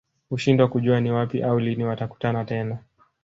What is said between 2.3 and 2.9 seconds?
tena